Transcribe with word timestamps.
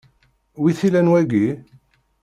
Wi 0.61 0.71
t-ilan 0.79 1.11
wagi? 1.13 1.47